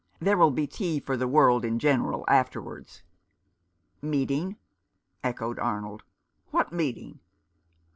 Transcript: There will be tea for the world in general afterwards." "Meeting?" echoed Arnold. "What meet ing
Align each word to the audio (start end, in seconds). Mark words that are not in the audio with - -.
There 0.19 0.35
will 0.35 0.49
be 0.49 0.65
tea 0.65 0.99
for 0.99 1.15
the 1.15 1.27
world 1.27 1.63
in 1.63 1.77
general 1.77 2.25
afterwards." 2.27 3.03
"Meeting?" 4.01 4.57
echoed 5.23 5.59
Arnold. 5.59 6.01
"What 6.49 6.73
meet 6.73 6.97
ing 6.97 7.19